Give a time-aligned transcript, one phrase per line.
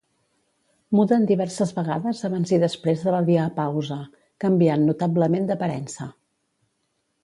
[0.99, 4.01] Muden diverses vegades abans i després de la diapausa,
[4.47, 6.15] canviant notablement d'aparença.